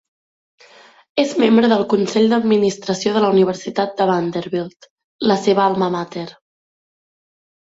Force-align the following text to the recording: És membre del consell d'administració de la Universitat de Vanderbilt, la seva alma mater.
És 1.23 1.33
membre 1.41 1.67
del 1.73 1.83
consell 1.91 2.25
d'administració 2.31 3.13
de 3.17 3.21
la 3.25 3.29
Universitat 3.35 3.93
de 4.01 4.09
Vanderbilt, 4.13 4.89
la 5.35 5.39
seva 5.45 5.67
alma 5.69 5.91
mater. 5.99 6.27